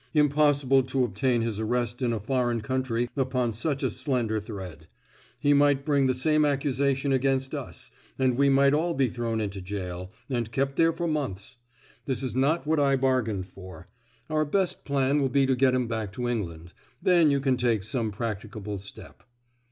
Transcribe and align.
Impossible 0.15 0.81
to 0.81 1.03
obtain 1.03 1.43
his 1.43 1.59
arrest 1.59 2.01
in 2.01 2.11
a 2.11 2.19
foreign 2.19 2.59
country 2.61 3.07
upon 3.15 3.51
such 3.53 3.83
a 3.83 3.91
slender 3.91 4.39
thread. 4.39 4.87
He 5.37 5.53
might 5.53 5.85
bring 5.85 6.07
the 6.07 6.15
same 6.15 6.43
accusation 6.43 7.13
against 7.13 7.53
us, 7.53 7.91
and 8.17 8.35
we 8.35 8.49
might 8.49 8.73
all 8.73 8.95
be 8.95 9.09
thrown 9.09 9.39
into 9.39 9.61
gaol, 9.61 10.11
and 10.27 10.51
kept 10.51 10.75
there 10.75 10.91
for 10.91 11.05
months. 11.07 11.57
That 12.05 12.23
is 12.23 12.35
not 12.35 12.65
what 12.65 12.79
I 12.79 12.95
bargained 12.95 13.45
for. 13.49 13.85
Our 14.27 14.43
best 14.43 14.85
plan 14.85 15.21
will 15.21 15.29
be 15.29 15.45
to 15.45 15.55
get 15.55 15.75
him 15.75 15.87
back 15.87 16.11
to 16.13 16.27
England; 16.27 16.73
then 16.99 17.29
you 17.29 17.39
can 17.39 17.55
take 17.55 17.83
some 17.83 18.09
practicable 18.09 18.79
step." 18.79 19.21